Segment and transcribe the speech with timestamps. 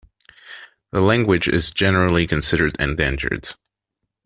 [0.91, 3.49] The language is generally considered endangered.